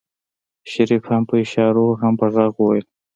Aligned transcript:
شريف 0.71 1.03
هم 1.11 1.23
په 1.29 1.35
اشارو 1.43 1.87
هم 2.01 2.13
په 2.19 2.25
غږ 2.33 2.51
وويل. 2.57 2.85